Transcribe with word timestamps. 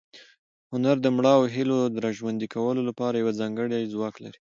هنر 0.73 0.95
د 1.01 1.07
مړاوو 1.17 1.51
هیلو 1.55 1.79
د 1.89 1.95
راژوندي 2.05 2.47
کولو 2.55 2.81
لپاره 2.89 3.15
یو 3.21 3.37
ځانګړی 3.41 3.91
ځواک 3.93 4.15
لري. 4.23 4.39